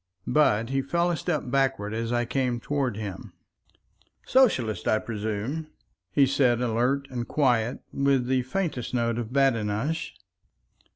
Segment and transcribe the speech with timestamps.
[0.25, 3.33] But he fell a step backward as I came toward him.
[4.25, 5.67] "Socialist, I presume?"
[6.11, 10.15] he said, alert and quiet and with the faintest note of badinage.